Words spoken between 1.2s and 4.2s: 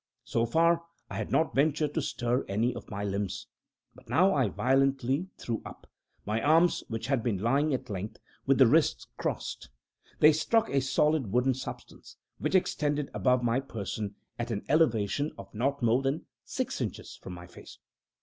not ventured to stir any of my limbs but